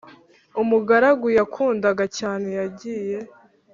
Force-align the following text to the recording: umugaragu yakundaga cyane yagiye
umugaragu 0.61 1.27
yakundaga 1.37 2.03
cyane 2.17 2.49
yagiye 2.59 3.17